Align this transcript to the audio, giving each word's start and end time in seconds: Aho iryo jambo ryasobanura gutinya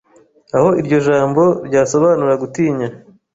Aho 0.55 0.69
iryo 0.81 0.97
jambo 1.07 1.43
ryasobanura 1.67 2.33
gutinya 2.41 2.87